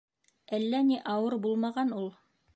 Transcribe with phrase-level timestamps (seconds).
[0.57, 2.11] Әллә ни ауыр булмаған ул.